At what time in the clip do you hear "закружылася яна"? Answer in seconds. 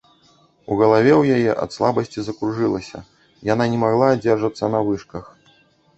2.29-3.63